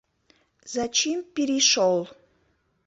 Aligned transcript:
Зачим 0.73 1.19
пиришёл? 1.33 1.99